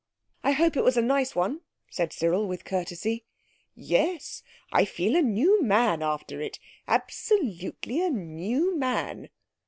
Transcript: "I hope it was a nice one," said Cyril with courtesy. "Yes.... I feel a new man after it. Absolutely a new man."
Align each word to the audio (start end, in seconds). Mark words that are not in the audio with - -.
"I 0.43 0.53
hope 0.53 0.75
it 0.75 0.83
was 0.83 0.97
a 0.97 1.01
nice 1.03 1.35
one," 1.35 1.61
said 1.91 2.11
Cyril 2.11 2.47
with 2.47 2.65
courtesy. 2.65 3.23
"Yes.... 3.75 4.41
I 4.71 4.83
feel 4.83 5.15
a 5.15 5.21
new 5.21 5.61
man 5.61 6.01
after 6.01 6.41
it. 6.41 6.57
Absolutely 6.87 8.01
a 8.03 8.09
new 8.09 8.75
man." 8.75 9.29